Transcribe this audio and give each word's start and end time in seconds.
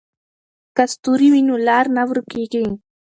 که 0.75 0.83
ستوري 0.93 1.27
وي 1.33 1.41
نو 1.49 1.55
لار 1.67 1.85
نه 1.95 2.03
ورکېږي. 2.09 2.65